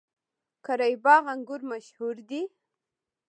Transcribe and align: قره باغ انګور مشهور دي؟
قره 0.65 0.87
باغ 1.03 1.23
انګور 1.33 1.61
مشهور 1.71 2.15
دي؟ 2.29 2.41